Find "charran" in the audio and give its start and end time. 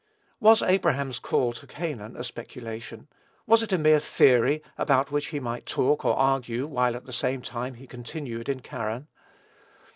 8.63-9.09